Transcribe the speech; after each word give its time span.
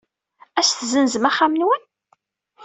Ad 0.59 0.63
as-tessenzem 0.65 1.25
axxam-nwen? 1.29 1.83